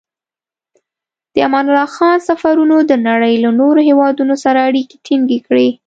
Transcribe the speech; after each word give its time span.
د 1.33 1.35
امان 1.47 1.65
الله 1.69 1.89
خان 1.95 2.17
سفرونو 2.29 2.77
د 2.89 2.91
نړۍ 3.07 3.33
له 3.43 3.49
نورو 3.59 3.79
هېوادونو 3.89 4.33
سره 4.43 4.59
اړیکې 4.69 4.95
ټینګې 5.05 5.39
کړې. 5.47 5.69